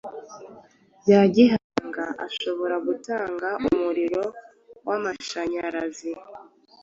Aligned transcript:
bya 1.01 1.21
gihanga 1.35 2.05
ashobora 2.25 2.75
gutanga 2.87 3.49
umuriro 3.67 4.23
w’amashanyarazi. 4.87 6.11